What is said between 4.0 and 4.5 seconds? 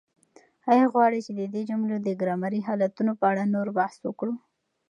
وکړو؟